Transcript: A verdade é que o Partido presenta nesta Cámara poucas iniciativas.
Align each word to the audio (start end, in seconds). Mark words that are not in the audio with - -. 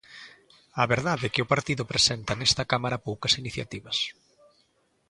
A 0.81 0.83
verdade 0.93 1.23
é 1.27 1.33
que 1.33 1.43
o 1.45 1.49
Partido 1.53 1.89
presenta 1.91 2.31
nesta 2.39 2.63
Cámara 2.71 3.03
poucas 3.07 3.33
iniciativas. 3.41 3.97